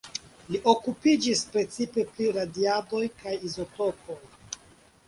Li 0.53 0.61
okupiĝis 0.71 1.43
precipe 1.57 2.07
pri 2.15 2.33
radiadoj 2.39 3.05
kaj 3.21 3.39
izotopoj. 3.51 4.21